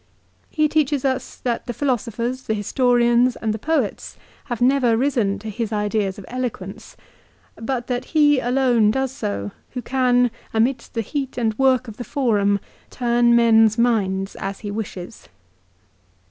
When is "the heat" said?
10.95-11.37